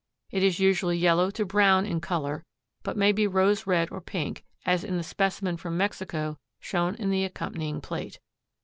It 0.31 0.41
is 0.41 0.59
usually 0.59 0.97
yellow 0.97 1.29
to 1.29 1.45
brown 1.45 1.85
in 1.85 2.01
color, 2.01 2.43
but 2.81 2.97
may 2.97 3.11
be 3.11 3.27
rose 3.27 3.67
red 3.67 3.91
or 3.91 4.01
pink, 4.01 4.43
as 4.65 4.83
in 4.83 4.97
the 4.97 5.03
specimen 5.03 5.57
from 5.57 5.77
Mexico 5.77 6.39
shown 6.59 6.95
in 6.95 7.11
the 7.11 7.23
accompanying 7.23 7.81
plate. 7.81 8.19